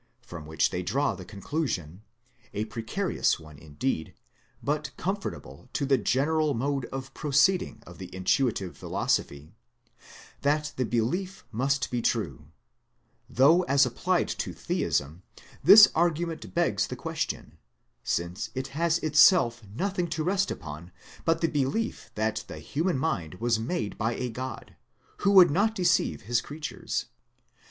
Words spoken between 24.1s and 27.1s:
a God, who would not deceive his creatures.